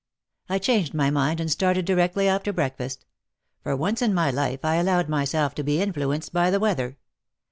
"I 0.49 0.57
changed 0.57 0.95
my 0.95 1.11
mind 1.11 1.39
and 1.39 1.51
started 1.51 1.85
directly 1.85 2.27
after 2.27 2.51
breakfast. 2.51 3.05
For 3.61 3.75
once 3.75 4.01
in 4.01 4.15
my 4.15 4.31
life 4.31 4.65
I 4.65 4.77
allowed 4.77 5.09
myself 5.09 5.53
to 5.53 5.63
be 5.63 5.79
influenced 5.79 6.33
by 6.33 6.49
the 6.49 6.59
weather. 6.59 6.97